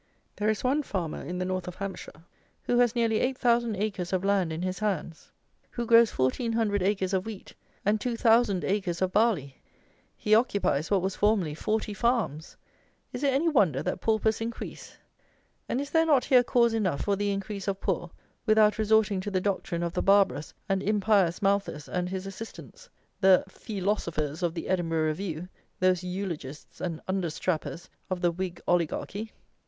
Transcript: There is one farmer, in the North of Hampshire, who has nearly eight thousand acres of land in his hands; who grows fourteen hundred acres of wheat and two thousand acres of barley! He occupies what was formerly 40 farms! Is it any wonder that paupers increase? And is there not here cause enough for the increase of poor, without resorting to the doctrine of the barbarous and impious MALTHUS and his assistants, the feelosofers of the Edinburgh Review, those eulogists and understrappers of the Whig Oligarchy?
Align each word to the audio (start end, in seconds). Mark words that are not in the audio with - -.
There 0.37 0.49
is 0.49 0.63
one 0.63 0.81
farmer, 0.81 1.21
in 1.21 1.37
the 1.37 1.45
North 1.45 1.67
of 1.67 1.75
Hampshire, 1.75 2.23
who 2.63 2.79
has 2.79 2.95
nearly 2.95 3.19
eight 3.19 3.37
thousand 3.37 3.75
acres 3.75 4.11
of 4.11 4.23
land 4.23 4.51
in 4.51 4.63
his 4.63 4.79
hands; 4.79 5.29
who 5.69 5.85
grows 5.85 6.09
fourteen 6.09 6.53
hundred 6.53 6.81
acres 6.81 7.13
of 7.13 7.27
wheat 7.27 7.53
and 7.85 8.01
two 8.01 8.17
thousand 8.17 8.63
acres 8.63 8.99
of 9.03 9.11
barley! 9.11 9.61
He 10.17 10.33
occupies 10.33 10.89
what 10.89 11.03
was 11.03 11.15
formerly 11.15 11.53
40 11.53 11.93
farms! 11.93 12.57
Is 13.13 13.21
it 13.21 13.31
any 13.31 13.47
wonder 13.47 13.83
that 13.83 14.01
paupers 14.01 14.41
increase? 14.41 14.97
And 15.69 15.79
is 15.79 15.91
there 15.91 16.07
not 16.07 16.25
here 16.25 16.43
cause 16.43 16.73
enough 16.73 17.01
for 17.01 17.15
the 17.15 17.29
increase 17.29 17.67
of 17.67 17.79
poor, 17.79 18.09
without 18.47 18.79
resorting 18.79 19.21
to 19.21 19.29
the 19.29 19.39
doctrine 19.39 19.83
of 19.83 19.93
the 19.93 20.01
barbarous 20.01 20.51
and 20.67 20.81
impious 20.81 21.43
MALTHUS 21.43 21.87
and 21.87 22.09
his 22.09 22.25
assistants, 22.25 22.89
the 23.19 23.43
feelosofers 23.47 24.41
of 24.41 24.55
the 24.55 24.67
Edinburgh 24.67 25.05
Review, 25.09 25.47
those 25.79 26.03
eulogists 26.03 26.81
and 26.81 27.05
understrappers 27.05 27.87
of 28.09 28.21
the 28.21 28.31
Whig 28.31 28.59
Oligarchy? 28.67 29.31